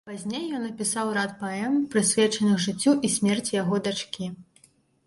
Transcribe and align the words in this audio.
Пазней 0.09 0.45
ён 0.59 0.63
напісаў 0.67 1.11
рад 1.17 1.35
паэм, 1.43 1.77
прысвечаных 1.97 2.55
жыццю 2.67 2.95
і 3.07 3.13
смерці 3.19 3.53
яго 3.63 3.75
дачкі. 3.91 4.35